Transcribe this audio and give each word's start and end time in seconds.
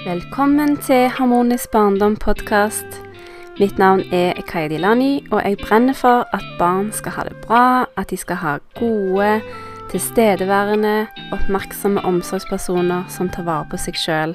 Velkommen 0.00 0.76
til 0.76 1.08
Harmonisk 1.12 1.70
barndom-podkast. 1.70 2.86
Mitt 3.58 3.78
navn 3.78 4.00
er 4.12 4.32
Kaya 4.48 4.68
Dilani, 4.72 5.26
og 5.30 5.42
jeg 5.44 5.58
brenner 5.60 5.92
for 5.92 6.24
at 6.32 6.44
barn 6.58 6.88
skal 6.92 7.12
ha 7.12 7.24
det 7.28 7.36
bra, 7.44 7.84
at 8.00 8.08
de 8.08 8.16
skal 8.16 8.36
ha 8.40 8.54
gode, 8.78 9.42
tilstedeværende, 9.90 11.06
oppmerksomme 11.36 12.00
omsorgspersoner 12.00 13.04
som 13.12 13.28
tar 13.28 13.44
vare 13.44 13.68
på 13.68 13.76
seg 13.76 14.00
sjøl. 14.00 14.32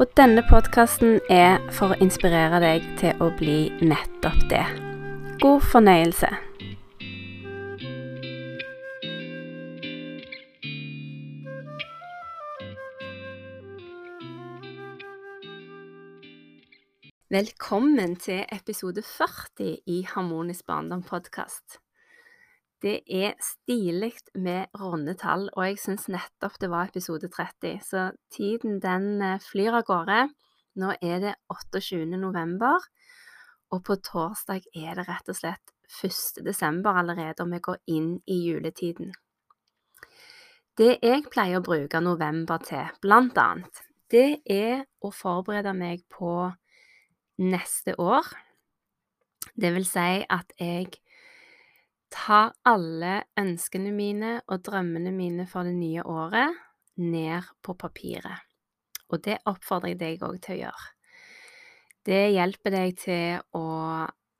Og 0.00 0.10
denne 0.18 0.42
podkasten 0.50 1.20
er 1.30 1.62
for 1.70 1.94
å 1.94 2.00
inspirere 2.02 2.58
deg 2.66 2.90
til 2.98 3.14
å 3.22 3.30
bli 3.38 3.60
nettopp 3.86 4.42
det. 4.50 4.66
God 5.38 5.62
fornøyelse. 5.70 6.34
Velkommen 17.26 18.12
til 18.22 18.44
episode 18.54 19.02
40 19.02 19.80
i 19.90 19.96
Harmonisk 20.06 20.62
barndom-podkast. 20.70 21.80
Det 22.78 23.00
er 23.10 23.32
stilig 23.42 24.12
med 24.38 24.66
runde 24.78 25.16
tall, 25.18 25.48
og 25.56 25.64
jeg 25.66 25.80
syns 25.82 26.04
nettopp 26.06 26.60
det 26.62 26.68
var 26.70 26.86
episode 26.86 27.26
30, 27.26 27.80
så 27.82 28.04
tiden 28.30 28.76
den 28.78 29.08
eh, 29.26 29.42
flyr 29.42 29.74
av 29.74 29.82
gårde. 29.88 30.20
Nå 30.78 30.92
er 31.02 31.24
det 31.24 31.32
28. 31.50 32.04
november, 32.14 32.86
og 33.74 33.82
på 33.88 33.96
torsdag 34.06 34.68
er 34.78 34.94
det 34.94 35.08
rett 35.08 35.32
og 35.34 35.38
slett 35.40 35.74
1. 35.98 36.44
desember 36.46 37.00
allerede, 37.00 37.42
og 37.42 37.50
vi 37.56 37.60
går 37.66 37.80
inn 37.90 38.12
i 38.30 38.36
juletiden. 38.44 39.10
Det 40.78 41.00
jeg 41.02 41.26
pleier 41.34 41.58
å 41.58 41.66
bruke 41.72 42.04
november 42.06 42.62
til, 42.62 42.86
blant 43.02 43.34
annet, 43.34 43.82
det 44.14 44.44
er 44.46 44.86
å 45.02 45.10
forberede 45.10 45.74
meg 45.74 46.06
på 46.06 46.52
neste 47.42 47.96
år. 48.00 48.28
Det 49.56 49.72
vil 49.74 49.86
si 49.88 50.24
at 50.30 50.52
jeg 50.60 50.90
tar 52.12 52.54
alle 52.66 53.22
ønskene 53.38 53.92
mine 53.94 54.40
og 54.46 54.64
drømmene 54.66 55.12
mine 55.14 55.46
for 55.50 55.66
det 55.66 55.76
nye 55.76 56.04
året 56.04 56.54
ned 56.96 57.48
på 57.62 57.74
papiret. 57.78 58.44
Og 59.12 59.22
det 59.24 59.38
oppfordrer 59.46 59.94
jeg 59.94 60.00
deg 60.00 60.24
òg 60.26 60.38
til 60.42 60.56
å 60.56 60.60
gjøre. 60.64 60.86
Det 62.06 62.22
hjelper 62.36 62.74
deg 62.74 62.96
til 63.02 63.58
å 63.58 63.66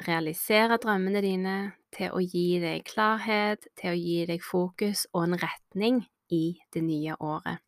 realisere 0.06 0.78
drømmene 0.83 1.22
dine, 1.25 1.56
til 1.94 2.12
å 2.12 2.20
gi 2.20 2.58
deg 2.62 2.84
klarhet, 2.86 3.66
til 3.78 3.94
å 3.94 3.98
gi 3.98 4.19
deg 4.28 4.42
fokus 4.44 5.06
og 5.14 5.25
en 5.25 5.38
retning 5.41 6.03
i 6.33 6.58
det 6.75 6.83
nye 6.84 7.16
året. 7.19 7.62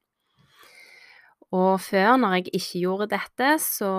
Og 1.56 1.80
før, 1.80 2.18
når 2.20 2.34
jeg 2.36 2.50
ikke 2.58 2.82
gjorde 2.82 3.08
dette, 3.14 3.54
så 3.64 3.92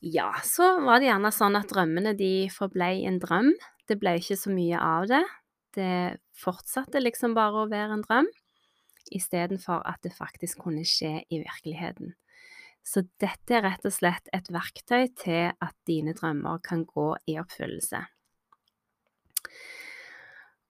ja, 0.00 0.30
så 0.46 0.76
var 0.84 1.00
det 1.00 1.08
gjerne 1.08 1.30
sånn 1.34 1.58
at 1.58 1.70
drømmene 1.72 2.14
de 2.18 2.48
forblei 2.54 3.02
en 3.08 3.18
drøm. 3.22 3.50
Det 3.88 3.98
ble 3.98 4.18
ikke 4.20 4.36
så 4.38 4.52
mye 4.54 4.78
av 4.78 5.08
det. 5.10 5.24
Det 5.74 6.18
fortsatte 6.38 7.02
liksom 7.02 7.34
bare 7.36 7.64
å 7.64 7.70
være 7.70 7.98
en 7.98 8.04
drøm, 8.06 8.28
istedenfor 9.14 9.82
at 9.88 10.00
det 10.04 10.14
faktisk 10.14 10.62
kunne 10.62 10.84
skje 10.86 11.18
i 11.26 11.40
virkeligheten. 11.42 12.14
Så 12.86 13.02
dette 13.20 13.58
er 13.58 13.66
rett 13.66 13.84
og 13.84 13.92
slett 13.92 14.30
et 14.32 14.46
verktøy 14.52 15.10
til 15.18 15.50
at 15.52 15.74
dine 15.88 16.14
drømmer 16.16 16.62
kan 16.64 16.86
gå 16.88 17.10
i 17.28 17.36
oppfyllelse. 17.40 18.00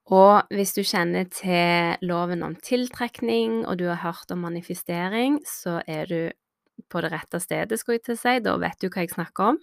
Og 0.09 0.49
hvis 0.57 0.73
du 0.73 0.81
kjenner 0.89 1.29
til 1.29 2.01
loven 2.09 2.43
om 2.47 2.57
tiltrekning, 2.65 3.61
og 3.69 3.77
du 3.79 3.91
har 3.91 4.01
hørt 4.01 4.33
om 4.33 4.41
manifestering, 4.47 5.43
så 5.45 5.83
er 5.87 6.09
du 6.09 6.21
på 6.89 7.03
det 7.03 7.13
rette 7.13 7.41
stedet, 7.43 7.79
skulle 7.81 7.99
jeg 7.99 8.07
til 8.09 8.17
å 8.17 8.23
si. 8.23 8.35
Da 8.45 8.57
vet 8.61 8.81
du 8.81 8.89
hva 8.89 9.05
jeg 9.05 9.15
snakker 9.15 9.55
om. 9.55 9.61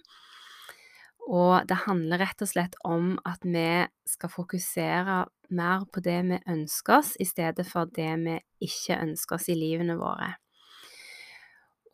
Og 1.26 1.66
det 1.66 1.80
handler 1.88 2.22
rett 2.22 2.42
og 2.44 2.50
slett 2.50 2.76
om 2.86 3.16
at 3.26 3.42
vi 3.42 3.66
skal 4.06 4.30
fokusere 4.30 5.24
mer 5.56 5.86
på 5.90 6.02
det 6.04 6.20
vi 6.28 6.38
ønsker 6.52 7.00
oss, 7.00 7.14
i 7.18 7.26
stedet 7.26 7.66
for 7.66 7.90
det 7.96 8.12
vi 8.22 8.36
ikke 8.62 9.00
ønsker 9.02 9.38
oss 9.38 9.48
i 9.50 9.58
livene 9.58 9.98
våre. 9.98 10.36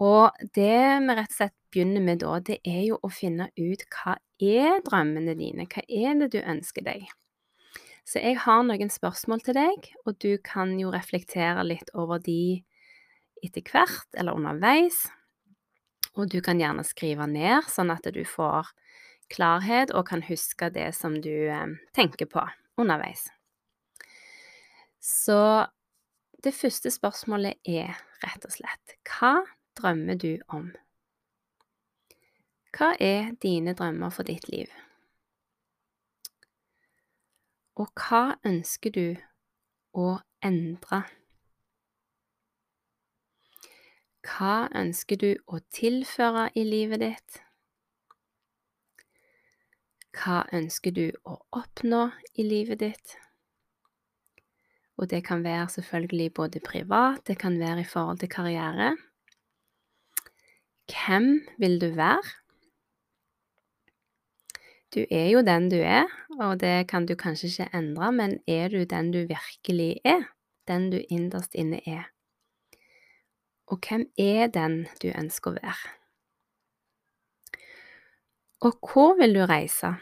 Og 0.03 0.45
det 0.57 0.77
vi 1.07 1.17
rett 1.17 1.31
og 1.31 1.39
slett 1.39 1.57
begynner 1.73 2.05
med 2.05 2.21
da, 2.21 2.37
det 2.45 2.59
er 2.69 2.83
jo 2.91 2.99
å 3.01 3.09
finne 3.13 3.49
ut 3.57 3.87
hva 3.95 4.19
er 4.43 4.83
drømmene 4.85 5.37
dine, 5.39 5.69
hva 5.71 5.85
er 5.87 6.19
det 6.21 6.33
du 6.35 6.41
ønsker 6.43 6.85
deg? 6.85 7.07
Så 8.05 8.19
jeg 8.19 8.41
har 8.43 8.65
noen 8.67 8.91
spørsmål 8.91 9.45
til 9.47 9.57
deg, 9.57 9.89
og 10.05 10.19
du 10.21 10.35
kan 10.45 10.75
jo 10.81 10.91
reflektere 10.93 11.63
litt 11.65 11.93
over 11.95 12.21
de 12.21 12.65
etter 13.43 13.65
hvert 13.65 14.19
eller 14.19 14.37
underveis. 14.37 15.07
Og 16.19 16.29
du 16.29 16.41
kan 16.45 16.61
gjerne 16.61 16.85
skrive 16.85 17.27
ned, 17.31 17.65
sånn 17.73 17.93
at 17.95 18.05
du 18.13 18.23
får 18.29 18.73
klarhet 19.33 19.93
og 19.97 20.07
kan 20.11 20.25
huske 20.27 20.69
det 20.75 20.91
som 20.97 21.17
du 21.25 21.33
eh, 21.49 21.79
tenker 21.97 22.29
på 22.29 22.45
underveis. 22.81 23.29
Så 25.01 25.67
det 26.45 26.55
første 26.55 26.91
spørsmålet 26.93 27.59
er 27.69 27.97
rett 28.23 28.45
og 28.47 28.55
slett 28.55 28.97
hva 29.09 29.41
drømmer 29.79 30.19
du 30.21 30.37
om? 30.53 30.71
Hva 32.73 32.93
er 33.01 33.33
dine 33.43 33.75
drømmer 33.79 34.13
for 34.15 34.29
ditt 34.29 34.49
liv? 34.53 34.71
Og 37.81 37.89
hva 37.97 38.37
ønsker 38.47 38.93
du 38.93 39.07
å 39.97 40.19
endre? 40.45 41.03
Hva 44.23 44.69
ønsker 44.79 45.19
du 45.19 45.31
å 45.51 45.59
tilføre 45.75 46.47
i 46.55 46.63
livet 46.63 47.03
ditt? 47.03 47.41
Hva 50.15 50.45
ønsker 50.55 50.95
du 50.95 51.09
å 51.27 51.41
oppnå 51.59 52.05
i 52.39 52.45
livet 52.47 52.83
ditt? 52.85 53.17
Og 55.01 55.09
det 55.11 55.25
kan 55.27 55.43
være 55.43 55.67
selvfølgelig 55.75 56.29
både 56.39 56.63
privat, 56.63 57.25
det 57.27 57.39
kan 57.41 57.59
være 57.59 57.83
i 57.83 57.89
forhold 57.89 58.23
til 58.23 58.31
karriere. 58.31 58.93
Hvem 60.93 61.29
vil 61.59 61.81
du 61.83 61.89
være? 61.99 62.23
Du 64.95 65.03
er 65.09 65.31
jo 65.33 65.43
den 65.43 65.71
du 65.73 65.81
er, 65.81 66.07
og 66.39 66.61
det 66.61 66.87
kan 66.93 67.09
du 67.09 67.17
kanskje 67.19 67.49
ikke 67.49 67.71
endre, 67.75 68.13
men 68.13 68.39
er 68.47 68.69
du 68.69 68.85
den 68.85 69.11
du 69.11 69.25
virkelig 69.27 69.97
er? 70.05 70.29
Den 70.69 70.93
du 70.93 71.01
innerst 71.09 71.57
inne 71.59 71.81
er? 71.89 72.12
Og 73.73 73.79
hvem 73.89 74.05
er 74.21 74.51
den 74.53 74.83
du 75.01 75.09
ønsker 75.09 75.55
å 75.55 75.57
være? 75.57 75.93
Og 78.69 78.77
hvor 78.85 79.15
vil 79.17 79.33
du 79.35 79.47
reise? 79.49 79.95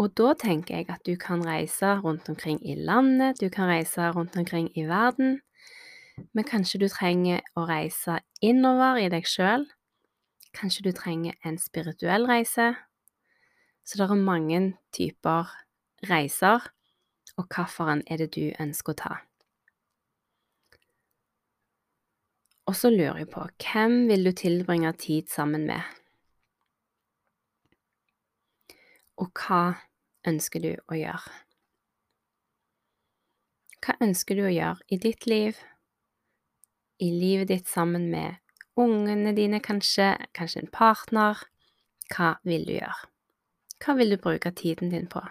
Og 0.00 0.14
da 0.16 0.32
tenker 0.38 0.78
jeg 0.78 0.88
at 0.94 1.04
du 1.04 1.12
kan 1.20 1.44
reise 1.44 1.90
rundt 2.00 2.30
omkring 2.32 2.62
i 2.64 2.74
landet, 2.74 3.36
du 3.40 3.50
kan 3.52 3.68
reise 3.68 4.08
rundt 4.16 4.36
omkring 4.40 4.70
i 4.78 4.86
verden, 4.88 5.40
men 6.32 6.48
kanskje 6.48 6.80
du 6.80 6.88
trenger 6.88 7.44
å 7.58 7.66
reise 7.68 8.16
innover 8.40 9.02
i 9.02 9.12
deg 9.12 9.28
sjøl. 9.28 9.68
Kanskje 10.56 10.88
du 10.88 10.92
trenger 10.96 11.36
en 11.44 11.60
spirituell 11.60 12.24
reise. 12.30 12.72
Så 13.84 14.00
det 14.00 14.08
er 14.08 14.24
mange 14.24 14.62
typer 14.96 15.52
reiser, 16.08 16.64
og 17.36 17.52
hvilken 17.52 18.06
er 18.08 18.24
det 18.24 18.32
du 18.34 18.46
ønsker 18.56 18.96
å 18.96 19.02
ta? 19.04 19.16
Og 22.68 22.76
så 22.76 22.90
lurer 22.92 23.22
jeg 23.22 23.30
på, 23.32 23.46
hvem 23.64 23.94
vil 24.10 24.26
du 24.28 24.32
tilbringe 24.36 24.92
tid 25.00 25.30
sammen 25.32 25.64
med? 25.70 25.80
Og 29.16 29.30
hva 29.32 29.78
ønsker 30.28 30.60
du 30.60 30.74
å 30.76 30.98
gjøre? 30.98 31.38
Hva 33.80 33.96
ønsker 34.04 34.36
du 34.36 34.44
å 34.44 34.52
gjøre 34.52 34.84
i 34.92 35.00
ditt 35.00 35.24
liv, 35.30 35.56
i 37.00 37.08
livet 37.14 37.48
ditt 37.54 37.70
sammen 37.70 38.10
med 38.12 38.36
ungene 38.78 39.32
dine 39.32 39.62
kanskje, 39.64 40.12
kanskje 40.36 40.66
en 40.66 40.72
partner? 40.74 41.40
Hva 42.12 42.34
vil 42.44 42.68
du 42.68 42.76
gjøre? 42.76 43.08
Hva 43.80 43.96
vil 43.96 44.12
du 44.12 44.20
bruke 44.20 44.52
tiden 44.52 44.92
din 44.92 45.08
på? 45.08 45.24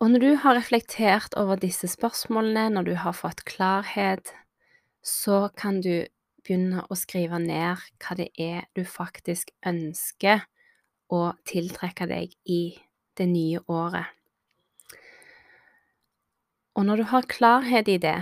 Og 0.00 0.08
når 0.08 0.22
du 0.22 0.30
har 0.40 0.56
reflektert 0.56 1.34
over 1.36 1.58
disse 1.60 1.84
spørsmålene, 1.92 2.70
når 2.72 2.86
du 2.88 2.94
har 2.96 3.12
fått 3.12 3.42
klarhet, 3.44 4.30
så 5.04 5.50
kan 5.52 5.82
du 5.84 6.06
begynne 6.40 6.86
å 6.88 6.96
skrive 6.96 7.36
ned 7.42 7.82
hva 8.00 8.16
det 8.16 8.30
er 8.40 8.64
du 8.72 8.80
faktisk 8.88 9.52
ønsker 9.68 10.46
å 11.12 11.20
tiltrekke 11.44 12.08
deg 12.08 12.32
i 12.48 12.62
det 13.20 13.26
nye 13.28 13.60
året. 13.68 14.08
Og 16.80 16.88
når 16.88 17.02
du 17.02 17.08
har 17.12 17.28
klarhet 17.28 17.92
i 17.92 17.98
det, 18.00 18.16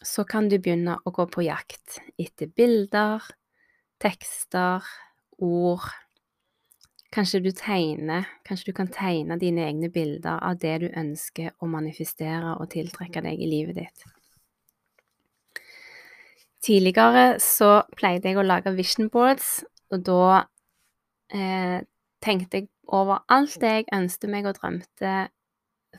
så 0.00 0.24
kan 0.24 0.48
du 0.48 0.56
begynne 0.56 0.96
å 1.04 1.12
gå 1.12 1.28
på 1.28 1.44
jakt 1.44 2.00
etter 2.16 2.48
bilder, 2.56 3.20
tekster, 4.00 4.80
ord, 5.36 5.92
Kanskje 7.12 7.42
du 7.44 7.50
tegner, 7.52 8.24
kanskje 8.48 8.70
du 8.70 8.76
kan 8.76 8.88
tegne 8.88 9.36
dine 9.40 9.66
egne 9.66 9.90
bilder 9.92 10.38
av 10.40 10.56
det 10.62 10.78
du 10.80 10.88
ønsker 10.96 11.52
å 11.60 11.68
manifestere 11.68 12.54
og 12.56 12.70
tiltrekke 12.72 13.20
deg 13.24 13.42
i 13.42 13.50
livet 13.50 13.82
ditt. 13.82 14.06
Tidligere 16.62 17.36
så 17.42 17.82
pleide 17.98 18.30
jeg 18.30 18.38
å 18.38 18.46
lage 18.46 18.72
vision 18.78 19.10
boards, 19.12 19.60
og 19.92 20.06
da 20.06 20.24
eh, 21.34 21.82
tenkte 22.24 22.62
jeg 22.62 22.70
over 22.88 23.24
alt 23.28 23.58
det 23.60 23.72
jeg 23.74 23.90
ønsket 23.92 24.32
meg 24.32 24.48
og 24.48 24.56
drømte 24.60 25.14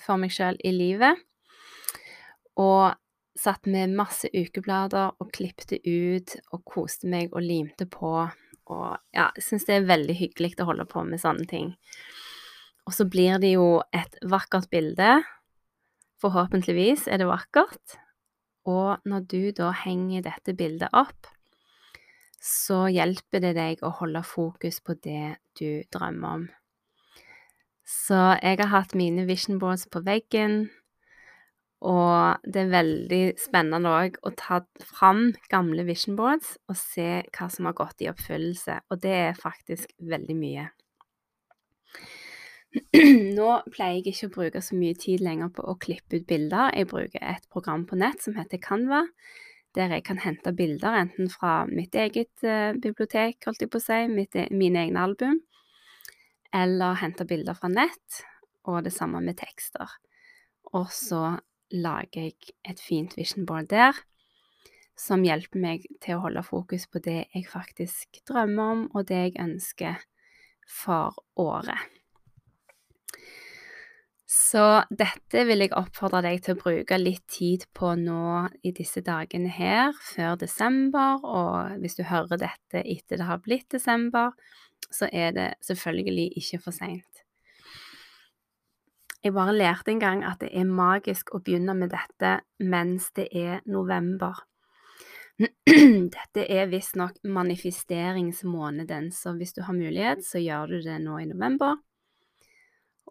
for 0.01 0.17
meg 0.17 0.33
sjøl 0.33 0.57
i 0.65 0.71
livet. 0.73 1.19
Og 2.57 2.93
satt 3.37 3.67
med 3.69 3.93
masse 3.97 4.29
ukeblader 4.33 5.13
og 5.19 5.31
klipte 5.33 5.77
ut 5.83 6.35
og 6.53 6.63
koste 6.69 7.09
meg 7.09 7.33
og 7.33 7.45
limte 7.45 7.85
på. 7.89 8.29
Og 8.71 8.95
ja, 9.15 9.29
jeg 9.35 9.43
syns 9.45 9.67
det 9.67 9.75
er 9.77 9.89
veldig 9.89 10.15
hyggelig 10.17 10.53
å 10.61 10.69
holde 10.69 10.85
på 10.89 11.03
med 11.07 11.21
sånne 11.21 11.47
ting. 11.49 11.73
Og 12.87 12.95
så 12.95 13.07
blir 13.07 13.39
det 13.43 13.53
jo 13.55 13.81
et 13.95 14.17
vakkert 14.27 14.69
bilde. 14.71 15.21
Forhåpentligvis 16.23 17.07
er 17.11 17.21
det 17.21 17.29
vakkert. 17.29 17.97
Og 18.69 19.03
når 19.07 19.27
du 19.27 19.41
da 19.55 19.71
henger 19.75 20.23
dette 20.23 20.55
bildet 20.55 20.91
opp, 20.95 21.27
så 22.43 22.85
hjelper 22.91 23.43
det 23.43 23.53
deg 23.55 23.83
å 23.83 23.91
holde 24.01 24.23
fokus 24.27 24.81
på 24.83 24.95
det 25.03 25.37
du 25.59 25.83
drømmer 25.95 26.37
om. 26.39 26.45
Så 27.87 28.19
jeg 28.39 28.59
har 28.59 28.71
hatt 28.71 28.95
mine 28.95 29.25
vision 29.27 29.59
boards 29.59 29.85
på 29.91 30.03
veggen, 30.03 30.69
og 31.83 32.45
det 32.47 32.61
er 32.61 32.71
veldig 32.71 33.21
spennende 33.41 33.91
òg 33.91 34.15
å 34.23 34.31
ta 34.39 34.61
fram 34.87 35.33
gamle 35.51 35.83
vision 35.87 36.15
boards 36.15 36.55
og 36.71 36.77
se 36.79 37.07
hva 37.35 37.49
som 37.51 37.67
har 37.67 37.75
gått 37.75 38.05
i 38.05 38.07
oppfyllelse, 38.11 38.77
og 38.87 39.01
det 39.03 39.15
er 39.25 39.39
faktisk 39.39 39.91
veldig 39.99 40.37
mye. 40.39 40.69
Nå 43.37 43.49
pleier 43.69 43.99
jeg 43.99 44.13
ikke 44.13 44.29
å 44.29 44.35
bruke 44.37 44.61
så 44.63 44.77
mye 44.79 44.97
tid 44.97 45.21
lenger 45.21 45.51
på 45.53 45.65
å 45.67 45.75
klippe 45.81 46.21
ut 46.21 46.27
bilder. 46.29 46.71
Jeg 46.73 46.89
bruker 46.89 47.21
et 47.21 47.43
program 47.53 47.83
på 47.89 47.99
nett 47.99 48.23
som 48.23 48.37
heter 48.39 48.61
Canva, 48.63 49.03
der 49.77 49.93
jeg 49.97 50.05
kan 50.07 50.21
hente 50.23 50.53
bilder 50.55 51.01
enten 51.03 51.29
fra 51.33 51.63
mitt 51.69 51.95
eget 51.99 52.45
eh, 52.47 52.71
bibliotek, 52.79 53.41
holdt 53.45 53.65
jeg 53.65 53.73
på 53.73 53.81
å 53.81 53.83
si, 53.83 53.99
mitt, 54.09 54.37
e, 54.37 54.47
mine 54.53 54.85
egne 54.85 55.03
album, 55.03 55.39
eller 56.53 56.99
hente 57.01 57.27
bilder 57.29 57.57
fra 57.57 57.69
nett, 57.73 58.23
og 58.69 58.85
det 58.85 58.93
samme 58.95 59.21
med 59.25 59.37
tekster. 59.41 59.97
Og 60.73 60.87
så 60.93 61.33
lager 61.73 62.29
jeg 62.29 62.53
et 62.69 62.81
fint 62.81 63.15
vision 63.17 63.47
board 63.49 63.71
der, 63.73 63.97
som 64.99 65.25
hjelper 65.25 65.59
meg 65.59 65.87
til 66.03 66.17
å 66.17 66.23
holde 66.27 66.45
fokus 66.45 66.85
på 66.87 67.01
det 67.03 67.23
jeg 67.33 67.49
faktisk 67.49 68.21
drømmer 68.29 68.75
om, 68.75 68.87
og 68.93 69.09
det 69.09 69.19
jeg 69.25 69.41
ønsker 69.41 70.05
for 70.69 71.17
året. 71.39 71.81
Så 74.33 74.63
dette 74.89 75.43
vil 75.45 75.61
jeg 75.61 75.73
oppfordre 75.77 76.23
deg 76.25 76.39
til 76.41 76.55
å 76.55 76.61
bruke 76.61 76.97
litt 76.97 77.25
tid 77.29 77.67
på 77.77 77.91
nå 77.99 78.47
i 78.65 78.71
disse 78.73 79.03
dagene 79.05 79.51
her, 79.53 79.93
før 80.13 80.37
desember, 80.41 81.21
og 81.21 81.77
hvis 81.81 81.99
du 81.99 82.03
hører 82.09 82.41
dette 82.41 82.81
etter 82.81 83.21
det 83.21 83.27
har 83.29 83.43
blitt 83.45 83.69
desember, 83.73 84.33
så 84.89 85.09
er 85.13 85.35
det 85.37 85.49
selvfølgelig 85.65 86.31
ikke 86.41 86.61
for 86.65 86.73
seint. 86.75 87.12
Jeg 89.23 89.31
bare 89.33 89.55
lærte 89.55 89.91
en 89.91 90.01
gang 90.01 90.23
at 90.27 90.41
det 90.43 90.49
er 90.51 90.67
magisk 90.67 91.29
å 91.31 91.39
begynne 91.39 91.71
med 91.79 91.93
dette 91.93 92.41
mens 92.59 93.07
det 93.15 93.29
er 93.31 93.61
november. 93.71 94.41
Dette 96.17 96.43
er 96.43 96.67
visstnok 96.69 97.21
manifesteringsmåneden, 97.23 99.09
så 99.15 99.31
hvis 99.37 99.55
du 99.55 99.63
har 99.63 99.73
mulighet, 99.73 100.25
så 100.27 100.43
gjør 100.43 100.75
du 100.75 100.81
det 100.83 100.99
nå 101.01 101.17
i 101.21 101.29
november. 101.31 101.79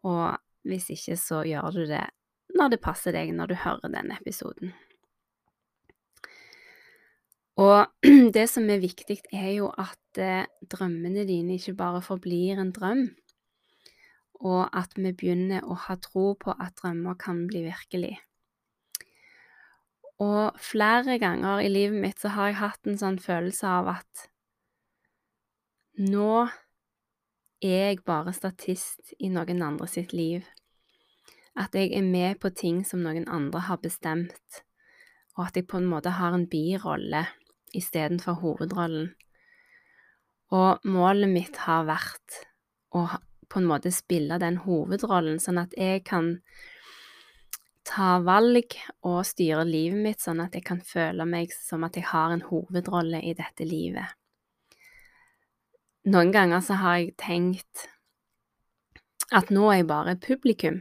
Og 0.05 0.37
hvis 0.69 0.91
ikke, 0.93 1.17
så 1.17 1.43
gjør 1.49 1.81
du 1.81 1.85
det 1.89 2.05
når 2.53 2.75
det 2.75 2.83
passer 2.85 3.17
deg 3.17 3.33
når 3.33 3.49
du 3.49 3.57
hører 3.65 3.93
denne 3.97 4.21
episoden. 4.21 4.75
Og 7.61 7.89
det 8.37 8.47
som 8.53 8.69
er 8.69 8.85
viktig, 8.85 9.19
er 9.33 9.51
jo 9.57 9.73
at 9.73 10.21
eh, 10.21 10.45
drømmene 10.69 11.25
dine 11.29 11.57
ikke 11.57 11.77
bare 11.81 12.05
forblir 12.05 12.61
en 12.61 12.73
drøm, 12.77 13.07
og 14.43 14.67
at 14.75 14.97
vi 14.99 15.13
begynner 15.15 15.65
å 15.65 15.77
ha 15.87 15.97
tro 16.03 16.33
på 16.39 16.55
at 16.59 16.75
drømmer 16.81 17.15
kan 17.21 17.47
bli 17.47 17.63
virkelig. 17.69 18.17
Og 20.23 20.59
flere 20.61 21.19
ganger 21.23 21.63
i 21.63 21.71
livet 21.71 21.99
mitt 22.03 22.21
så 22.23 22.35
har 22.35 22.51
jeg 22.51 22.61
hatt 22.61 22.91
en 22.91 22.99
sånn 22.99 23.19
følelse 23.23 23.71
av 23.71 23.91
at 23.97 24.27
nå 26.03 26.47
er 27.63 27.89
jeg 27.93 28.03
bare 28.07 28.35
statist 28.35 29.15
i 29.19 29.31
noen 29.31 29.63
andre 29.63 29.89
sitt 29.91 30.15
liv. 30.17 30.45
At 31.59 31.75
jeg 31.77 31.93
er 31.95 32.07
med 32.07 32.41
på 32.43 32.51
ting 32.57 32.81
som 32.87 33.03
noen 33.05 33.29
andre 33.29 33.61
har 33.69 33.81
bestemt, 33.83 34.63
og 35.37 35.47
at 35.49 35.59
jeg 35.59 35.69
på 35.69 35.79
en 35.79 35.91
måte 35.91 36.15
har 36.19 36.35
en 36.35 36.49
birolle 36.49 37.27
istedenfor 37.77 38.41
hovedrollen. 38.41 39.13
Og 40.53 40.83
målet 40.85 41.31
mitt 41.33 41.61
har 41.65 41.87
vært 41.89 42.43
å 42.93 43.07
på 43.53 43.61
en 43.61 43.69
måte 43.69 43.93
spille 43.93 44.39
den 44.41 44.57
hovedrollen, 44.65 45.37
sånn 45.41 45.61
at 45.61 45.75
jeg 45.77 46.07
kan 46.09 46.39
ta 47.85 48.17
valg 48.25 48.77
og 49.05 49.21
styre 49.27 49.65
livet 49.69 50.01
mitt 50.01 50.23
sånn 50.23 50.41
at 50.41 50.55
jeg 50.57 50.65
kan 50.65 50.81
føle 50.87 51.27
meg 51.29 51.53
som 51.53 51.85
at 51.85 51.99
jeg 51.99 52.09
har 52.13 52.33
en 52.33 52.45
hovedrolle 52.47 53.21
i 53.27 53.35
dette 53.37 53.67
livet. 53.69 54.15
Noen 56.09 56.33
ganger 56.35 56.63
så 56.65 56.79
har 56.81 56.99
jeg 56.99 57.13
tenkt 57.21 57.89
at 59.33 59.53
nå 59.55 59.69
er 59.71 59.83
jeg 59.83 59.91
bare 59.91 60.17
publikum, 60.19 60.81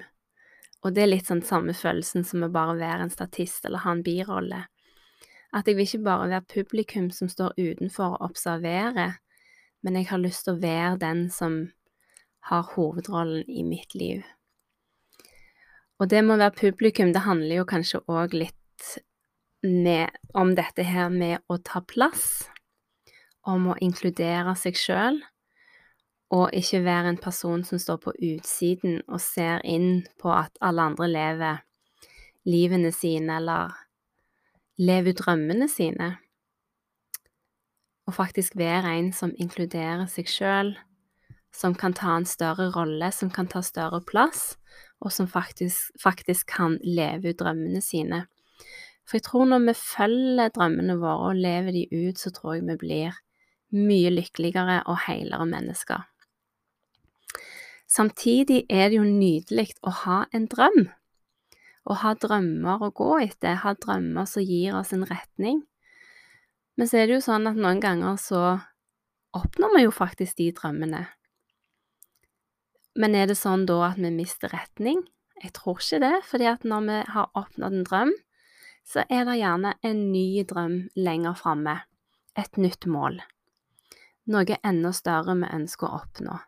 og 0.81 0.95
det 0.95 1.03
er 1.03 1.12
litt 1.12 1.27
sånn 1.29 1.44
samme 1.45 1.75
følelsen 1.77 2.25
som 2.27 2.45
å 2.45 2.51
bare 2.53 2.79
være 2.79 3.06
en 3.06 3.13
statist 3.13 3.68
eller 3.68 3.83
ha 3.83 3.94
en 3.95 4.06
birolle. 4.06 4.63
At 5.51 5.68
jeg 5.68 5.77
vil 5.77 5.88
ikke 5.88 6.07
bare 6.07 6.29
være 6.31 6.47
publikum 6.53 7.12
som 7.13 7.29
står 7.29 7.53
utenfor 7.59 8.15
og 8.15 8.31
observerer, 8.31 9.19
men 9.83 9.97
jeg 10.00 10.09
har 10.09 10.21
lyst 10.21 10.47
til 10.47 10.56
å 10.56 10.62
være 10.63 10.97
den 11.01 11.27
som 11.33 11.62
har 12.50 12.70
hovedrollen 12.76 13.46
i 13.50 13.64
mitt 13.64 13.96
liv. 13.96 14.24
Og 16.02 16.10
det 16.10 16.24
med 16.26 16.36
å 16.36 16.42
være 16.42 16.58
publikum, 16.58 17.12
det 17.14 17.26
handler 17.28 17.62
jo 17.62 17.68
kanskje 17.70 18.02
òg 18.10 18.34
litt 18.34 18.96
med, 19.62 20.10
om 20.34 20.56
dette 20.58 20.86
her 20.88 21.12
med 21.14 21.44
å 21.46 21.60
ta 21.62 21.84
plass 21.86 22.48
om 23.46 23.70
å 23.70 23.78
inkludere 23.82 24.56
seg 24.58 24.78
sjøl, 24.78 25.20
og 26.32 26.56
ikke 26.56 26.82
være 26.86 27.12
en 27.12 27.22
person 27.22 27.64
som 27.68 27.82
står 27.82 28.00
på 28.06 28.14
utsiden 28.32 29.02
og 29.08 29.22
ser 29.22 29.62
inn 29.68 30.06
på 30.22 30.32
at 30.34 30.56
alle 30.64 30.86
andre 30.92 31.10
lever 31.12 31.64
livene 32.48 32.92
sine, 32.96 33.38
eller 33.38 33.76
lever 34.82 35.18
drømmene 35.18 35.68
sine. 35.69 36.14
Og 38.07 38.16
faktisk 38.18 38.56
være 38.57 38.95
en 38.98 39.12
som 39.14 39.36
inkluderer 39.38 40.07
seg 40.10 40.31
sjøl, 40.31 40.74
som 41.54 41.76
kan 41.76 41.94
ta 41.94 42.16
en 42.16 42.28
større 42.28 42.70
rolle, 42.76 43.12
som 43.12 43.30
kan 43.30 43.48
ta 43.52 43.62
større 43.66 44.02
plass, 44.08 44.56
og 45.02 45.12
som 45.12 45.28
faktisk, 45.28 45.92
faktisk 46.02 46.48
kan 46.56 46.78
leve 46.84 47.34
ut 47.34 47.42
drømmene 47.42 47.81
sine. 47.84 48.26
For 49.08 49.18
jeg 49.18 49.26
tror 49.28 49.50
når 49.50 49.66
vi 49.66 49.74
følger 49.76 50.54
drømmene 50.56 50.96
våre 51.02 51.34
og 51.34 51.42
lever 51.42 51.76
de 51.76 51.84
ut, 51.92 52.22
så 52.22 52.31
tror 52.31 52.56
jeg 52.56 52.68
vi 52.70 52.78
blir 52.86 53.20
mye 53.76 54.12
lykkeligere 54.14 54.81
og 54.86 55.04
heilere 55.08 55.48
mennesker. 55.50 56.08
Samtidig 57.92 58.66
er 58.70 58.88
det 58.90 59.02
jo 59.02 59.08
nydelig 59.08 59.74
å 59.84 59.92
ha 60.06 60.22
en 60.31 60.46
drøm. 60.48 60.86
Å 61.84 61.98
ha 62.04 62.14
drømmer 62.16 62.86
å 62.86 62.92
gå 62.96 63.10
etter, 63.26 63.58
ha 63.64 63.74
drømmer 63.76 64.30
som 64.30 64.46
gir 64.46 64.78
oss 64.78 64.94
en 64.96 65.04
retning. 65.10 65.64
Men 66.80 66.88
så 66.88 67.02
er 67.02 67.10
det 67.10 67.18
jo 67.18 67.26
sånn 67.26 67.50
at 67.50 67.60
noen 67.60 67.81
ganger 67.84 68.16
så 68.22 68.44
oppnår 69.36 69.76
vi 69.76 69.84
jo 69.84 69.92
faktisk 69.96 70.40
de 70.40 70.52
drømmene. 70.56 71.04
Men 72.95 73.16
er 73.16 73.30
det 73.31 73.40
sånn 73.40 73.66
da 73.69 73.80
at 73.92 74.00
vi 74.02 74.12
mister 74.14 74.52
retning? 74.52 75.06
Jeg 75.42 75.56
tror 75.57 75.80
ikke 75.80 76.02
det, 76.04 76.16
fordi 76.28 76.50
at 76.52 76.66
når 76.68 76.88
vi 76.88 76.98
har 77.16 77.31
oppnådd 77.40 77.78
en 77.80 77.88
drøm, 77.88 78.16
så 78.86 79.06
er 79.10 79.26
det 79.30 79.40
gjerne 79.40 79.76
en 79.88 80.07
ny 80.12 80.44
drøm 80.48 80.81
lenger 80.98 81.38
framme, 81.38 81.80
et 82.38 82.57
nytt 82.60 82.86
mål 82.90 83.21
noe 84.31 84.57
enda 84.64 84.92
større 84.94 85.36
vi 85.40 85.50
ønsker 85.50 85.88
å 85.88 86.02
oppnå. 86.02 86.40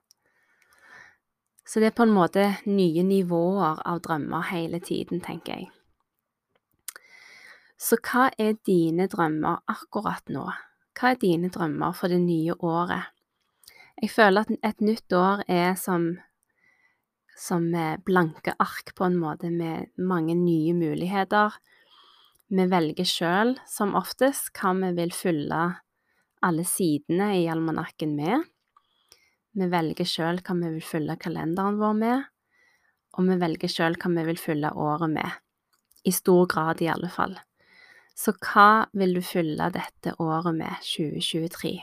Så 1.65 1.79
det 1.79 1.91
er 1.91 1.95
på 1.97 2.05
en 2.05 2.13
måte 2.13 2.43
nye 2.67 3.05
nivåer 3.07 3.79
av 3.87 4.01
drømmer 4.03 4.49
hele 4.51 4.81
tiden, 4.83 5.23
tenker 5.23 5.57
jeg. 5.57 5.69
Så 7.79 7.97
hva 8.03 8.29
er 8.39 8.59
dine 8.67 9.07
drømmer 9.11 9.63
akkurat 9.71 10.27
nå? 10.31 10.45
Hva 10.93 11.13
er 11.13 11.19
dine 11.19 11.49
drømmer 11.51 11.95
for 11.97 12.11
det 12.11 12.19
nye 12.21 12.55
året? 12.59 13.09
Jeg 14.01 14.11
føler 14.11 14.43
at 14.43 14.51
et 14.63 14.83
nytt 14.83 15.15
år 15.15 15.43
er 15.47 15.73
som, 15.79 16.17
som 17.39 17.69
blanke 18.05 18.53
ark, 18.61 18.93
på 18.95 19.07
en 19.07 19.17
måte, 19.19 19.49
med 19.51 19.89
mange 19.97 20.35
nye 20.37 20.73
muligheter. 20.77 21.55
Vi 22.53 22.65
velger 22.69 23.07
sjøl, 23.07 23.55
som 23.69 23.95
oftest, 23.97 24.51
hva 24.57 24.73
vi 24.77 24.91
vil 24.99 25.13
fylle 25.15 25.63
alle 26.43 26.65
sidene 26.67 27.31
i 27.39 27.47
almanakken 27.49 28.15
med. 28.17 28.43
Vi 29.53 29.69
velger 29.69 30.07
sjøl 30.09 30.41
hva 30.43 30.55
vi 30.59 30.73
vil 30.75 30.85
fylle 30.85 31.15
kalenderen 31.21 31.79
vår 31.81 31.97
med, 31.97 32.27
og 33.17 33.29
vi 33.29 33.39
velger 33.41 33.71
sjøl 33.71 33.97
hva 34.01 34.11
vi 34.17 34.27
vil 34.31 34.41
fylle 34.41 34.73
året 34.73 35.13
med. 35.13 35.39
I 36.03 36.11
stor 36.11 36.47
grad, 36.51 36.81
i 36.83 36.89
alle 36.91 37.09
fall. 37.09 37.37
Så 38.17 38.33
hva 38.35 38.85
vil 38.93 39.15
du 39.15 39.21
fylle 39.25 39.69
dette 39.73 40.13
året 40.21 40.53
med, 40.57 40.83
2023? 40.83 41.77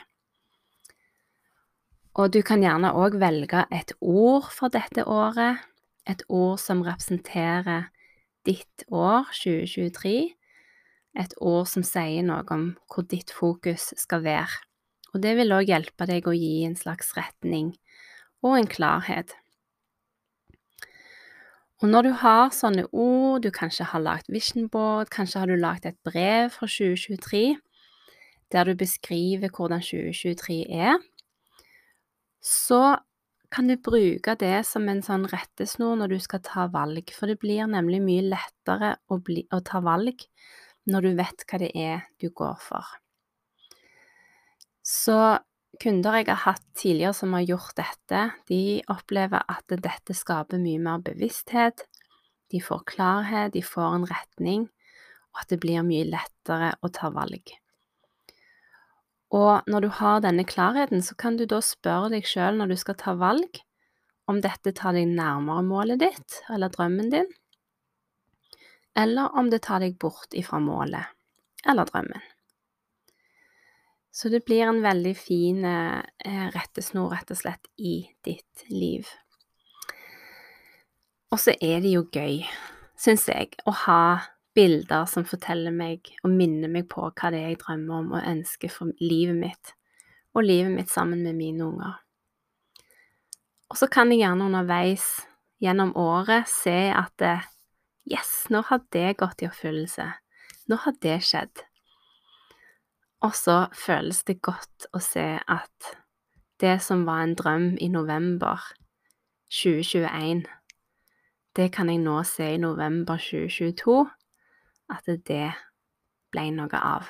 Og 2.19 2.33
du 2.35 2.41
kan 2.43 2.63
gjerne 2.63 2.91
òg 2.99 3.21
velge 3.23 3.63
et 3.71 3.93
ord 4.01 4.49
for 4.51 4.73
dette 4.73 5.05
året, 5.07 5.63
et 6.11 6.23
ord 6.29 6.59
som 6.59 6.83
representerer 6.83 7.91
ditt 8.49 8.85
år, 8.91 9.29
2023, 9.37 10.33
et 11.21 11.37
ord 11.39 11.69
som 11.71 11.85
sier 11.87 12.25
noe 12.27 12.43
om 12.51 12.73
hvor 12.91 13.07
ditt 13.07 13.31
fokus 13.35 13.93
skal 13.99 14.25
være. 14.27 14.59
Og 15.15 15.23
det 15.23 15.37
vil 15.39 15.55
òg 15.55 15.71
hjelpe 15.71 16.07
deg 16.07 16.27
å 16.27 16.35
gi 16.35 16.65
en 16.67 16.77
slags 16.79 17.15
retning 17.19 17.75
og 18.47 18.57
en 18.59 18.71
klarhet. 18.71 19.35
Og 21.81 21.89
når 21.89 22.05
du 22.05 22.13
har 22.21 22.51
sånne 22.53 22.85
ord, 22.93 23.41
du 23.43 23.51
kanskje 23.55 23.87
har 23.89 24.03
lagd 24.05 24.29
vision 24.29 24.69
board, 24.69 25.09
kanskje 25.15 25.41
har 25.41 25.49
du 25.49 25.57
lagd 25.57 25.87
et 25.89 25.97
brev 26.05 26.51
for 26.53 26.69
2023 26.69 27.57
der 28.51 28.67
du 28.67 28.75
beskriver 28.75 29.47
hvordan 29.55 29.79
2023 29.79 30.65
er, 30.75 30.99
så 32.41 32.99
kan 33.51 33.67
du 33.69 33.77
bruke 33.77 34.37
det 34.39 34.63
som 34.69 34.87
en 34.89 35.03
sånn 35.03 35.27
rettesnor 35.31 35.99
når 35.99 36.15
du 36.15 36.19
skal 36.23 36.43
ta 36.47 36.67
valg, 36.71 37.11
for 37.15 37.31
det 37.31 37.41
blir 37.43 37.67
nemlig 37.69 38.01
mye 38.05 38.25
lettere 38.29 38.95
å, 39.11 39.19
bli, 39.19 39.45
å 39.51 39.59
ta 39.67 39.83
valg 39.85 40.23
når 40.91 41.07
du 41.07 41.11
vet 41.19 41.45
hva 41.47 41.61
det 41.61 41.71
er 41.75 42.05
du 42.23 42.31
går 42.31 42.59
for. 42.63 42.87
Så 44.87 45.19
kunder 45.83 46.19
jeg 46.19 46.29
har 46.31 46.43
hatt 46.47 46.65
tidligere 46.79 47.17
som 47.17 47.35
har 47.37 47.47
gjort 47.47 47.75
dette, 47.79 48.23
de 48.51 48.81
opplever 48.91 49.43
at 49.51 49.67
dette 49.71 50.17
skaper 50.17 50.63
mye 50.63 50.83
mer 50.83 51.03
bevissthet, 51.05 51.85
de 52.51 52.63
får 52.63 52.87
klarhet, 52.95 53.53
de 53.55 53.63
får 53.63 53.99
en 53.99 54.07
retning, 54.11 54.69
og 55.31 55.43
at 55.43 55.53
det 55.53 55.61
blir 55.63 55.85
mye 55.87 56.09
lettere 56.09 56.73
å 56.83 56.91
ta 56.95 57.11
valg. 57.15 57.55
Og 59.31 59.67
når 59.71 59.85
du 59.85 59.91
har 60.01 60.23
denne 60.25 60.45
klarheten, 60.47 61.03
så 61.07 61.15
kan 61.15 61.37
du 61.39 61.45
da 61.47 61.61
spørre 61.63 62.11
deg 62.15 62.27
sjøl 62.27 62.59
når 62.59 62.73
du 62.73 62.79
skal 62.81 62.99
ta 62.99 63.15
valg, 63.19 63.61
om 64.31 64.41
dette 64.43 64.73
tar 64.77 64.95
deg 64.95 65.11
nærmere 65.11 65.63
målet 65.67 66.03
ditt 66.03 66.41
eller 66.51 66.71
drømmen 66.71 67.11
din, 67.11 67.31
eller 68.99 69.31
om 69.39 69.51
det 69.51 69.63
tar 69.67 69.83
deg 69.83 69.97
bort 70.03 70.35
ifra 70.39 70.61
målet 70.63 71.11
eller 71.67 71.87
drømmen. 71.87 72.23
Så 74.11 74.29
det 74.29 74.43
blir 74.45 74.67
en 74.67 74.83
veldig 74.83 75.13
fin 75.15 75.65
eh, 75.65 76.47
rettesnor, 76.55 77.13
rett 77.15 77.31
og 77.31 77.39
slett, 77.39 77.71
i 77.79 78.11
ditt 78.27 78.65
liv. 78.69 79.07
Og 81.31 81.39
så 81.39 81.55
er 81.63 81.79
det 81.85 81.93
jo 81.95 82.03
gøy, 82.11 82.43
syns 82.99 83.29
jeg, 83.31 83.55
å 83.71 83.75
ha 83.87 84.03
bilder 84.55 85.07
som 85.07 85.27
forteller 85.29 85.75
meg 85.75 86.11
og 86.25 86.33
minner 86.35 86.71
meg 86.73 86.89
på 86.91 87.07
hva 87.07 87.31
det 87.33 87.41
er 87.41 87.53
jeg 87.53 87.61
drømmer 87.63 88.03
om 88.03 88.15
og 88.19 88.27
ønsker 88.27 88.73
for 88.73 88.93
livet 89.03 89.39
mitt, 89.39 89.75
og 90.35 90.47
livet 90.47 90.73
mitt 90.75 90.91
sammen 90.91 91.23
med 91.27 91.39
mine 91.39 91.67
unger. 91.67 91.99
Og 93.71 93.79
så 93.79 93.87
kan 93.87 94.11
jeg 94.11 94.25
gjerne 94.25 94.49
underveis 94.51 95.07
gjennom 95.63 95.93
året 95.99 96.49
se 96.51 96.91
at 96.91 97.23
yes, 98.11 98.49
nå 98.51 98.65
har 98.67 98.83
det 98.91 99.19
gått 99.21 99.45
i 99.45 99.49
oppfyllelse. 99.51 100.07
Nå 100.71 100.79
har 100.85 100.97
det 101.03 101.21
skjedd. 101.27 101.63
Og 103.23 103.35
så 103.37 103.67
føles 103.77 104.23
det 104.27 104.41
godt 104.43 104.89
å 104.97 105.01
se 105.05 105.27
at 105.39 105.91
det 106.61 106.79
som 106.85 107.05
var 107.09 107.25
en 107.25 107.37
drøm 107.37 107.75
i 107.81 107.89
november 107.93 108.65
2021, 109.53 110.47
det 111.57 111.69
kan 111.75 111.91
jeg 111.91 112.01
nå 112.03 112.21
se 112.25 112.55
i 112.55 112.61
november 112.61 113.21
2022 113.21 114.05
at 114.91 115.07
det 115.27 115.49
ble 116.31 116.47
noe 116.55 116.83
av. 116.83 117.09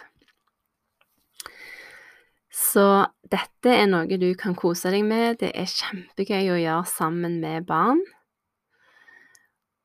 Så 2.51 2.85
dette 3.31 3.73
er 3.73 3.87
noe 3.89 4.19
du 4.21 4.33
kan 4.39 4.57
kose 4.59 4.91
deg 4.93 5.05
med. 5.07 5.39
Det 5.41 5.53
er 5.55 5.71
kjempegøy 5.71 6.51
å 6.53 6.59
gjøre 6.61 6.89
sammen 6.91 7.39
med 7.43 7.67
barn. 7.69 8.03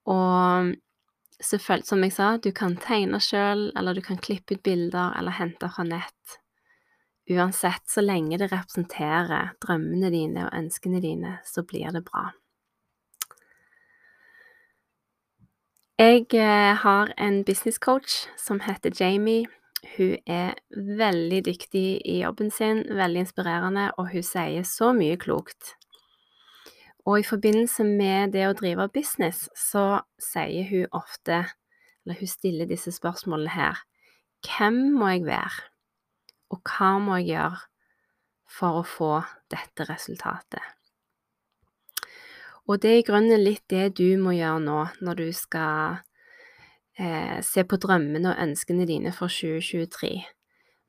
Og 0.09 0.73
selvfølgelig, 1.41 1.89
som 1.89 2.03
jeg 2.05 2.15
sa, 2.15 2.31
du 2.41 2.51
kan 2.55 2.75
tegne 2.81 3.21
sjøl, 3.23 3.69
eller 3.77 3.97
du 3.97 4.03
kan 4.05 4.19
klippe 4.21 4.57
ut 4.57 4.65
bilder 4.65 5.15
eller 5.17 5.37
hente 5.39 5.69
fra 5.71 5.85
nett. 5.87 6.39
Uansett, 7.31 7.87
så 7.89 8.03
lenge 8.05 8.37
det 8.37 8.51
representerer 8.51 9.55
drømmene 9.63 10.11
dine 10.13 10.45
og 10.45 10.57
ønskene 10.57 11.01
dine, 11.01 11.39
så 11.45 11.65
blir 11.65 11.93
det 11.95 12.03
bra. 12.05 12.29
Jeg 15.95 16.25
eh, 16.33 16.75
har 16.75 17.13
en 17.17 17.45
business 17.47 17.77
coach 17.79 18.25
som 18.37 18.59
heter 18.59 18.91
Jamie. 18.99 19.45
Hun 19.95 20.17
er 20.27 20.57
veldig 20.75 21.39
dyktig 21.45 22.01
i 22.03 22.17
jobben 22.19 22.51
sin, 22.51 22.81
veldig 22.97 23.21
inspirerende, 23.23 23.85
og 23.95 24.09
hun 24.11 24.25
sier 24.27 24.67
så 24.67 24.91
mye 24.91 25.15
klokt. 25.15 25.77
Og 27.05 27.21
i 27.21 27.23
forbindelse 27.23 27.87
med 27.87 28.35
det 28.35 28.43
å 28.43 28.57
drive 28.59 28.89
business, 28.91 29.45
så 29.55 30.01
sier 30.19 30.67
hun 30.67 30.91
ofte, 30.91 31.45
eller 32.03 32.19
hun 32.19 32.33
stiller 32.33 32.67
disse 32.67 32.91
spørsmålene 32.91 33.55
her, 33.55 33.79
hvem 34.43 34.81
må 34.99 35.13
jeg 35.13 35.29
være, 35.31 35.69
og 36.51 36.73
hva 36.75 36.95
må 36.99 37.21
jeg 37.21 37.37
gjøre 37.37 37.67
for 38.59 38.81
å 38.81 38.89
få 38.97 39.13
dette 39.47 39.87
resultatet? 39.87 40.75
Og 42.65 42.81
det 42.81 42.91
er 42.91 43.00
i 43.00 43.05
grunnen 43.05 43.43
litt 43.43 43.63
det 43.69 43.91
du 44.00 44.17
må 44.17 44.34
gjøre 44.34 44.62
nå, 44.63 44.79
når 45.05 45.19
du 45.19 45.27
skal 45.38 46.00
eh, 46.98 47.38
se 47.45 47.62
på 47.62 47.77
drømmene 47.81 48.31
og 48.31 48.41
ønskene 48.41 48.88
dine 48.89 49.13
for 49.13 49.29
2023. 49.29 50.24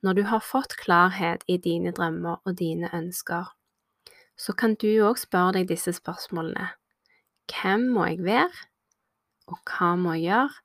Når 0.07 0.17
du 0.17 0.23
har 0.31 0.45
fått 0.45 0.77
klarhet 0.81 1.45
i 1.51 1.59
dine 1.61 1.93
drømmer 1.93 2.41
og 2.45 2.57
dine 2.57 2.89
ønsker, 2.97 3.53
så 4.37 4.53
kan 4.57 4.77
du 4.81 4.89
òg 5.05 5.21
spørre 5.21 5.59
deg 5.59 5.69
disse 5.69 5.93
spørsmålene. 5.97 6.71
Hvem 7.53 7.89
må 7.93 8.09
jeg 8.09 8.25
være, 8.25 8.67
og 9.53 9.61
hva 9.69 9.93
må 10.01 10.17
jeg 10.17 10.31
gjøre 10.31 10.61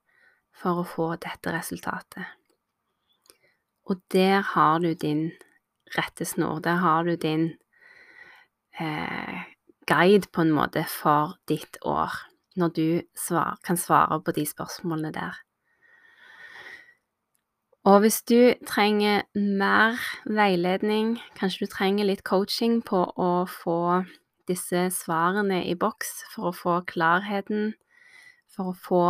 for 0.62 0.82
å 0.82 0.88
få 0.88 1.08
dette 1.24 1.54
resultatet? 1.54 2.38
Og 3.90 4.00
der 4.14 4.44
har 4.54 4.80
du 4.80 4.94
din 4.96 5.32
rettesnor, 5.98 6.62
der 6.64 6.80
har 6.80 7.04
du 7.04 7.16
din 7.20 7.50
eh, 8.80 9.51
guide, 9.92 10.32
på 10.32 10.46
en 10.46 10.54
måte, 10.56 10.86
for 10.88 11.36
ditt 11.52 11.78
år, 11.84 12.16
når 12.56 12.76
du 12.78 13.02
svar, 13.18 13.60
kan 13.66 13.78
svare 13.78 14.22
på 14.24 14.32
de 14.36 14.46
spørsmålene 14.48 15.12
der. 15.16 15.40
Og 17.84 18.00
hvis 18.00 18.22
du 18.30 18.54
trenger 18.68 19.24
mer 19.36 19.98
veiledning, 20.30 21.16
kanskje 21.36 21.66
du 21.66 21.72
trenger 21.74 22.06
litt 22.06 22.22
coaching 22.24 22.78
på 22.86 23.08
å 23.18 23.32
få 23.50 24.04
disse 24.48 24.86
svarene 24.94 25.64
i 25.66 25.74
boks 25.74 26.12
for 26.34 26.52
å 26.52 26.56
få 26.56 26.76
klarheten, 26.86 27.74
for 28.54 28.72
å 28.72 28.78
få 28.78 29.06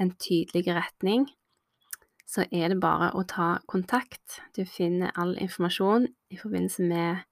en 0.00 0.14
tydelig 0.16 0.64
retning, 0.72 1.28
så 2.26 2.46
er 2.50 2.72
det 2.72 2.80
bare 2.80 3.12
å 3.14 3.26
ta 3.28 3.58
kontakt. 3.70 4.40
Du 4.56 4.64
finner 4.64 5.12
all 5.20 5.36
informasjon 5.38 6.08
i 6.32 6.40
forbindelse 6.40 6.88
med 6.88 7.22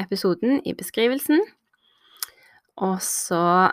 episoden 0.00 0.62
i 0.64 0.76
beskrivelsen. 0.78 1.42
Og 2.80 2.96
så 3.04 3.70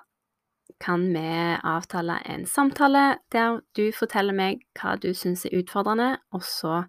kan 0.83 1.07
vi 1.13 1.29
avtale 1.63 2.19
en 2.29 2.45
samtale 2.45 3.17
der 3.33 3.61
du 3.77 3.87
forteller 3.95 4.35
meg 4.35 4.65
hva 4.77 4.97
du 4.99 5.13
syns 5.15 5.45
er 5.47 5.55
utfordrende, 5.57 6.17
og 6.35 6.43
så 6.45 6.83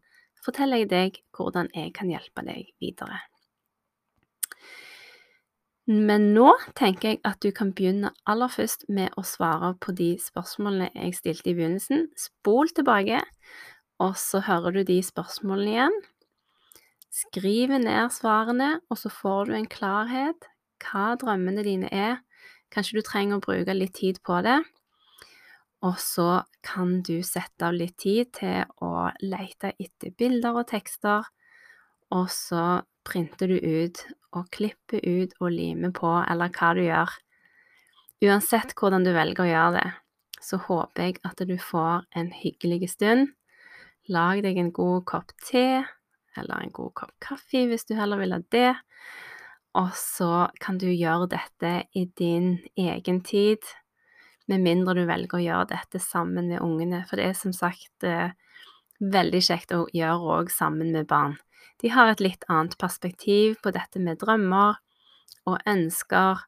forteller 0.44 0.82
jeg 0.82 0.90
deg 0.90 1.20
hvordan 1.36 1.70
jeg 1.74 1.94
kan 1.96 2.10
hjelpe 2.10 2.44
deg 2.46 2.72
videre. 2.82 3.22
Men 5.88 6.34
nå 6.34 6.50
tenker 6.76 7.14
jeg 7.14 7.20
at 7.24 7.38
du 7.40 7.48
kan 7.54 7.70
begynne 7.72 8.10
aller 8.28 8.50
først 8.52 8.84
med 8.92 9.14
å 9.16 9.24
svare 9.24 9.72
på 9.80 9.94
de 9.96 10.10
spørsmålene 10.20 10.90
jeg 10.92 11.16
stilte 11.16 11.48
i 11.48 11.56
begynnelsen. 11.56 12.10
Spol 12.18 12.68
tilbake, 12.76 13.22
og 14.02 14.18
så 14.20 14.42
hører 14.44 14.76
du 14.76 14.82
de 14.90 14.98
spørsmålene 15.06 15.72
igjen. 15.72 15.96
Skriv 17.08 17.72
ned 17.80 18.12
svarene, 18.12 18.74
og 18.92 19.00
så 19.00 19.08
får 19.08 19.48
du 19.48 19.56
en 19.56 19.70
klarhet 19.70 20.50
hva 20.82 21.12
drømmene 21.20 21.64
dine 21.66 21.90
er, 21.92 22.18
Kanskje 22.74 22.98
du 22.98 23.06
trenger 23.06 23.38
å 23.38 23.44
bruke 23.44 23.74
litt 23.76 23.96
tid 23.96 24.20
på 24.24 24.42
det. 24.44 24.58
Og 25.86 25.96
så 26.02 26.42
kan 26.66 26.98
du 27.06 27.20
sette 27.24 27.68
av 27.68 27.76
litt 27.76 27.96
tid 28.02 28.32
til 28.36 28.66
å 28.84 29.08
lete 29.22 29.72
etter 29.78 30.12
bilder 30.18 30.58
og 30.58 30.68
tekster, 30.72 31.28
og 32.12 32.26
så 32.32 32.82
printer 33.08 33.48
du 33.52 33.56
ut 33.62 34.02
og 34.36 34.50
klipper 34.52 35.00
ut 35.04 35.36
og 35.38 35.52
limer 35.54 35.94
på, 35.96 36.10
eller 36.28 36.52
hva 36.52 36.72
du 36.76 36.82
gjør. 36.82 37.14
Uansett 38.26 38.74
hvordan 38.76 39.06
du 39.06 39.12
velger 39.14 39.44
å 39.44 39.48
gjøre 39.48 39.74
det, 39.78 39.88
så 40.42 40.58
håper 40.66 41.06
jeg 41.06 41.20
at 41.28 41.44
du 41.46 41.54
får 41.62 42.08
en 42.18 42.32
hyggelig 42.34 42.90
stund. 42.96 43.30
Lag 44.10 44.42
deg 44.42 44.58
en 44.58 44.74
god 44.74 45.06
kopp 45.08 45.32
te, 45.46 45.84
eller 46.38 46.64
en 46.64 46.74
god 46.74 46.92
kopp 46.98 47.14
kaffe 47.22 47.64
hvis 47.70 47.86
du 47.86 47.94
heller 47.96 48.20
vil 48.20 48.34
ha 48.34 48.42
det. 48.50 48.74
Og 49.78 49.92
så 49.94 50.48
kan 50.58 50.78
du 50.80 50.88
gjøre 50.90 51.28
dette 51.30 51.72
i 51.94 52.08
din 52.18 52.56
egen 52.78 53.20
tid, 53.22 53.62
med 54.48 54.64
mindre 54.64 54.96
du 54.96 55.04
velger 55.06 55.38
å 55.38 55.44
gjøre 55.44 55.70
dette 55.74 56.00
sammen 56.02 56.48
med 56.50 56.62
ungene. 56.64 57.04
For 57.06 57.20
det 57.20 57.28
er 57.28 57.36
som 57.36 57.52
sagt 57.54 58.06
eh, 58.06 58.32
veldig 58.98 59.42
kjekt 59.44 59.74
å 59.76 59.84
gjøre 59.94 60.38
òg 60.38 60.50
sammen 60.50 60.90
med 60.94 61.06
barn. 61.10 61.36
De 61.78 61.92
har 61.94 62.10
et 62.10 62.22
litt 62.24 62.46
annet 62.50 62.74
perspektiv 62.80 63.58
på 63.62 63.70
dette 63.76 64.00
med 64.02 64.18
drømmer 64.18 64.80
og 65.46 65.68
ønsker. 65.68 66.42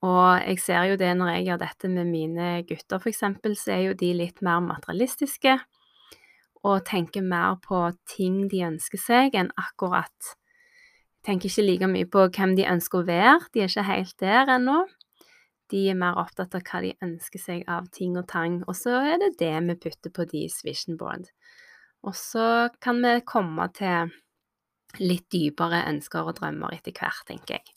Og 0.00 0.40
jeg 0.40 0.62
ser 0.64 0.88
jo 0.90 0.98
det 0.98 1.12
når 1.18 1.34
jeg 1.34 1.46
gjør 1.50 1.60
dette 1.60 1.92
med 1.92 2.08
mine 2.08 2.48
gutter, 2.66 3.04
eksempel, 3.12 3.54
så 3.54 3.76
er 3.76 3.84
jo 3.90 3.98
de 4.00 4.14
litt 4.16 4.40
mer 4.42 4.64
materialistiske 4.64 5.58
og 6.66 6.82
tenker 6.88 7.24
mer 7.24 7.60
på 7.62 7.86
ting 8.10 8.42
de 8.50 8.64
ønsker 8.66 9.00
seg, 9.00 9.36
enn 9.36 9.52
akkurat 9.60 10.34
Tenker 11.26 11.50
ikke 11.50 11.66
like 11.66 11.88
mye 11.90 12.08
på 12.08 12.24
hvem 12.32 12.54
de 12.56 12.68
ønsker 12.68 13.02
å 13.02 13.08
være, 13.08 13.36
de 13.52 13.62
er 13.62 13.68
ikke 13.68 13.88
helt 13.88 14.16
der 14.22 14.54
ennå. 14.56 14.78
De 15.70 15.84
er 15.92 15.98
mer 15.98 16.18
opptatt 16.18 16.56
av 16.56 16.64
hva 16.66 16.80
de 16.82 16.94
ønsker 17.04 17.42
seg 17.42 17.66
av 17.70 17.90
ting 17.94 18.16
og 18.18 18.26
tang, 18.30 18.62
og 18.66 18.74
så 18.74 18.96
er 19.12 19.20
det 19.22 19.34
det 19.42 19.52
vi 19.68 19.76
putter 19.84 20.14
på 20.14 20.26
deres 20.32 20.58
vision 20.66 20.96
board. 20.98 21.28
Og 22.02 22.16
så 22.16 22.70
kan 22.82 23.02
vi 23.04 23.20
komme 23.28 23.68
til 23.76 24.10
litt 24.98 25.28
dypere 25.30 25.84
ønsker 25.92 26.26
og 26.26 26.40
drømmer 26.40 26.74
etter 26.74 26.96
hvert, 26.96 27.22
tenker 27.28 27.60
jeg. 27.60 27.76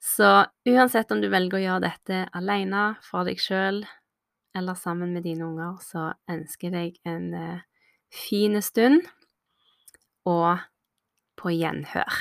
Så 0.00 0.26
uansett 0.66 1.12
om 1.12 1.20
du 1.20 1.28
velger 1.30 1.58
å 1.58 1.62
gjøre 1.62 1.84
dette 1.84 2.24
alene, 2.34 2.94
for 3.04 3.28
deg 3.28 3.38
sjøl 3.38 3.84
eller 4.56 4.74
sammen 4.74 5.12
med 5.14 5.28
dine 5.28 5.46
unger, 5.46 5.76
så 5.84 6.08
ønsker 6.32 6.70
jeg 6.70 6.74
deg 6.74 7.12
en 7.12 7.34
eh, 7.36 7.66
fin 8.10 8.56
stund, 8.64 9.04
og 10.26 10.58
på 11.40 11.54
gjenhør. 11.56 12.20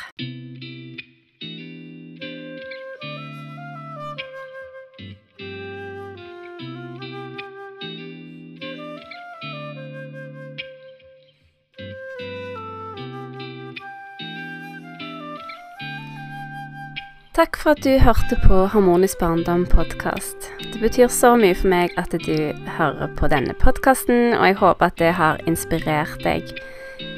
Takk 17.39 17.55
for 17.55 17.71
at 17.71 17.85
du 17.85 17.93
hørte 18.03 18.35
på 18.43 18.65
Harmonisk 18.67 19.21
barndom 19.21 19.61
podkast. 19.71 20.49
Det 20.59 20.81
betyr 20.81 21.07
så 21.07 21.37
mye 21.39 21.55
for 21.55 21.71
meg 21.71 21.93
at 21.95 22.11
du 22.11 22.51
hører 22.75 23.13
på 23.15 23.29
denne 23.31 23.55
podkasten, 23.61 24.33
og 24.35 24.43
jeg 24.43 24.57
håper 24.59 24.89
at 24.89 24.99
det 24.99 25.13
har 25.15 25.39
inspirert 25.47 26.19
deg 26.25 26.51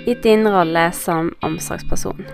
i 0.08 0.15
din 0.24 0.48
rolle 0.50 0.91
som 0.91 1.34
omsorgsperson. 1.41 2.25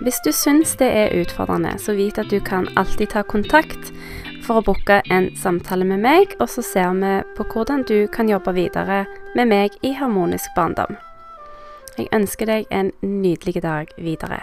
Hvis 0.00 0.20
du 0.24 0.32
syns 0.32 0.74
det 0.76 0.90
er 0.90 1.14
utfordrende, 1.20 1.76
så 1.78 1.94
vit 1.94 2.18
at 2.18 2.30
du 2.30 2.40
kan 2.40 2.68
alltid 2.76 3.14
ta 3.14 3.22
kontakt 3.22 3.92
for 4.44 4.60
å 4.60 4.64
booke 4.66 5.00
en 5.10 5.30
samtale 5.36 5.86
med 5.88 6.02
meg, 6.04 6.34
og 6.40 6.50
så 6.52 6.64
ser 6.66 6.92
vi 7.00 7.14
på 7.36 7.46
hvordan 7.54 7.86
du 7.88 8.06
kan 8.12 8.28
jobbe 8.28 8.52
videre 8.56 9.04
med 9.34 9.48
meg 9.48 9.78
i 9.82 9.94
Harmonisk 9.96 10.50
barndom. 10.56 10.98
Jeg 11.96 12.10
ønsker 12.12 12.50
deg 12.50 12.68
en 12.74 12.92
nydelig 13.00 13.62
dag 13.62 13.94
videre. 13.96 14.42